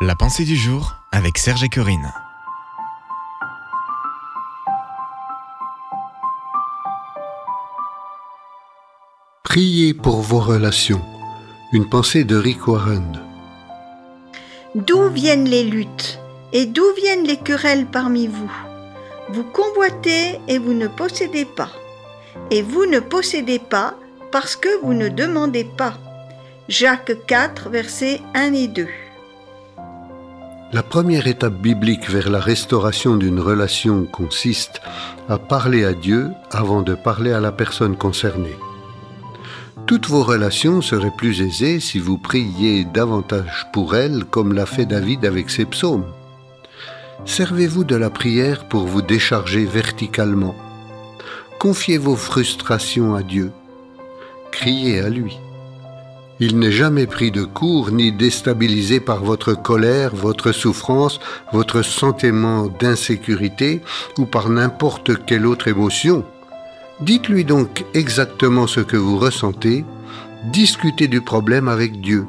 [0.00, 2.12] La pensée du jour avec Serge et Corinne.
[9.42, 11.02] Priez pour vos relations.
[11.72, 13.20] Une pensée de Rick Warren.
[14.76, 16.20] D'où viennent les luttes
[16.52, 18.52] et d'où viennent les querelles parmi vous?
[19.30, 21.72] Vous convoitez et vous ne possédez pas.
[22.52, 23.94] Et vous ne possédez pas
[24.30, 25.94] parce que vous ne demandez pas.
[26.68, 28.86] Jacques 4, versets 1 et 2.
[30.70, 34.82] La première étape biblique vers la restauration d'une relation consiste
[35.26, 38.56] à parler à Dieu avant de parler à la personne concernée.
[39.86, 44.84] Toutes vos relations seraient plus aisées si vous priez davantage pour elles comme l'a fait
[44.84, 46.04] David avec ses psaumes.
[47.24, 50.54] Servez-vous de la prière pour vous décharger verticalement.
[51.58, 53.52] Confiez vos frustrations à Dieu.
[54.52, 55.38] Criez à lui.
[56.40, 61.18] Il n'est jamais pris de court ni déstabilisé par votre colère, votre souffrance,
[61.52, 63.82] votre sentiment d'insécurité
[64.18, 66.24] ou par n'importe quelle autre émotion.
[67.00, 69.84] Dites-lui donc exactement ce que vous ressentez,
[70.52, 72.26] discutez du problème avec Dieu.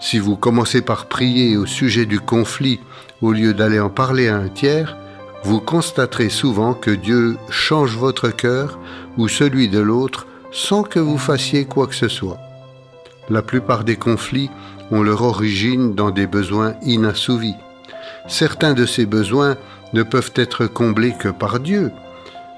[0.00, 2.80] Si vous commencez par prier au sujet du conflit
[3.20, 4.96] au lieu d'aller en parler à un tiers,
[5.44, 8.78] vous constaterez souvent que Dieu change votre cœur
[9.18, 12.38] ou celui de l'autre sans que vous fassiez quoi que ce soit.
[13.30, 14.50] La plupart des conflits
[14.90, 17.54] ont leur origine dans des besoins inassouvis.
[18.28, 19.56] Certains de ces besoins
[19.92, 21.90] ne peuvent être comblés que par Dieu.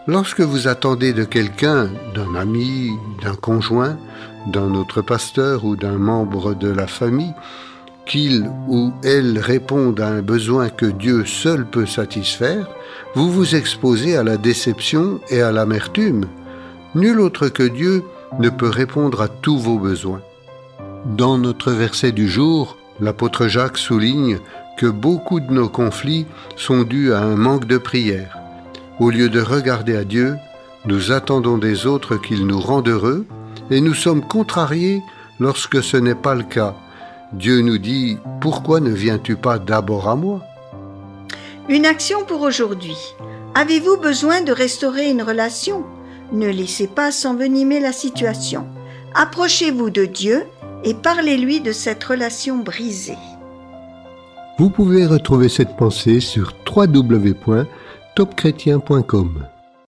[0.06, 2.90] Lorsque vous attendez de quelqu'un, d'un ami,
[3.22, 3.96] d'un conjoint,
[4.46, 7.34] d'un autre pasteur ou d'un membre de la famille,
[8.06, 12.68] qu'il ou elle réponde à un besoin que Dieu seul peut satisfaire,
[13.14, 16.26] vous vous exposez à la déception et à l'amertume.
[16.94, 18.04] Nul autre que Dieu
[18.38, 20.22] ne peut répondre à tous vos besoins.
[21.04, 24.38] Dans notre verset du jour, l'apôtre Jacques souligne
[24.76, 28.38] que beaucoup de nos conflits sont dus à un manque de prière.
[28.98, 30.36] Au lieu de regarder à Dieu,
[30.84, 33.26] nous attendons des autres qu'ils nous rendent heureux
[33.70, 35.02] et nous sommes contrariés
[35.40, 36.74] lorsque ce n'est pas le cas.
[37.32, 40.40] Dieu nous dit, pourquoi ne viens-tu pas d'abord à moi?
[41.68, 42.96] Une action pour aujourd'hui.
[43.54, 45.84] Avez-vous besoin de restaurer une relation?
[46.32, 48.66] Ne laissez pas s'envenimer la situation.
[49.14, 50.44] Approchez-vous de Dieu
[50.84, 53.18] et parlez-lui de cette relation brisée.
[54.58, 59.46] Vous pouvez retrouver cette pensée sur www.topchrétien.com.